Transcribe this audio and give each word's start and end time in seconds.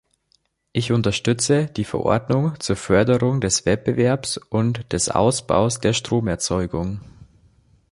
Ich 0.71 0.91
unterstütze 0.91 1.67
die 1.67 1.83
Verordnung 1.83 2.59
zur 2.59 2.75
Förderung 2.75 3.39
des 3.39 3.67
Wettbewerbs 3.67 4.37
und 4.39 4.91
des 4.93 5.09
Ausbaus 5.09 5.79
der 5.79 5.93
Stromerzeugung. 5.93 7.01